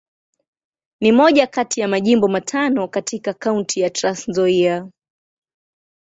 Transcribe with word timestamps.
Ni 1.01 1.11
moja 1.11 1.47
kati 1.47 1.81
ya 1.81 1.87
Majimbo 1.87 2.27
matano 2.27 2.87
katika 2.87 3.33
Kaunti 3.33 3.79
ya 3.79 3.89
Trans-Nzoia. 3.89 4.89